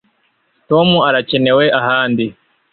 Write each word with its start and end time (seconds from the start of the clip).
Tom 0.69 0.87
arakenewe 1.07 1.65
ahandi 1.79 2.25